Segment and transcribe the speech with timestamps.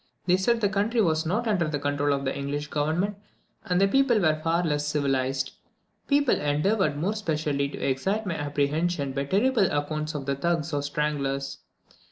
[0.25, 3.17] They said the country was not under the control of the English government,
[3.65, 5.51] and the people were far less civilized.
[6.07, 10.81] People endeavoured more especially to excite my apprehension by terrible accounts of the Thugs or
[10.81, 11.59] stranglers.